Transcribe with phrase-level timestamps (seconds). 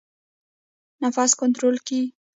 [1.03, 2.03] نفس کنټرول کړئ